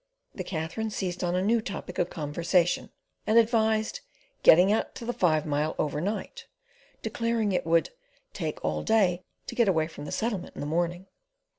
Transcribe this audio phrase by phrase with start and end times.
[0.33, 2.89] The Katherine seized on the new topic of conversation,
[3.27, 3.99] and advised
[4.41, 6.47] "getting out to the five mile overnight,"
[7.03, 7.91] declaring it would
[8.33, 11.05] "take all day to get away from the Settlement in the morning."